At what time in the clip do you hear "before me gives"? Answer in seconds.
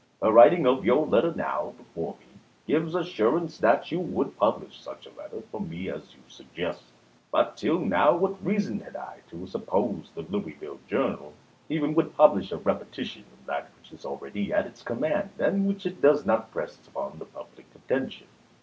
1.77-2.95